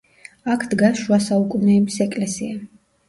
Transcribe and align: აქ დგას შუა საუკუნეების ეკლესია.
აქ 0.53 0.63
დგას 0.71 0.97
შუა 1.03 1.19
საუკუნეების 1.25 1.99
ეკლესია. 2.07 2.57